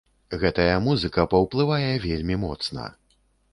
Гэтая 0.43 0.77
музыка 0.85 1.27
паўплывае 1.35 1.93
вельмі 2.07 2.41
моцна. 2.47 2.91